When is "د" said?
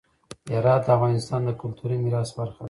0.85-0.89, 1.45-1.49